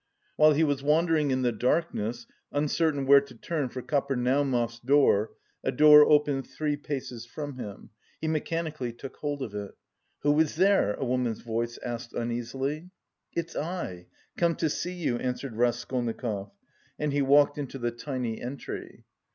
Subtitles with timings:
[0.35, 5.29] While he was wandering in the darkness, uncertain where to turn for Kapernaumov's door,
[5.63, 9.75] a door opened three paces from him; he mechanically took hold of it.
[10.21, 12.89] "Who is there?" a woman's voice asked uneasily.
[13.35, 14.07] "It's I...
[14.37, 16.49] come to see you," answered Raskolnikov
[16.97, 19.05] and he walked into the tiny entry.